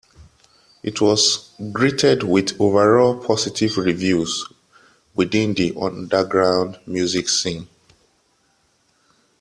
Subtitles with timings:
[0.81, 4.47] It was greeted with overall positive reviews
[5.13, 7.67] within the underground music scene.